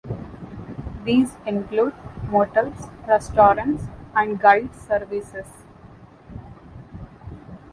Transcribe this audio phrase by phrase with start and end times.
[1.03, 1.93] These include
[2.23, 3.83] motels, restaurants,
[4.15, 5.45] and guide services.